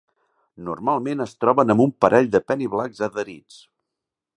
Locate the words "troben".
1.43-1.75